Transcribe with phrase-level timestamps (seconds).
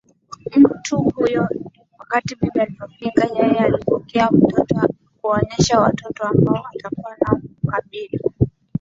[0.57, 1.49] mtu huyo
[1.99, 4.75] Wakati bibi inapofika yeye anapokea mtoto
[5.21, 8.19] kuwaonyesha watoto ambao atakuwa nao Kukabili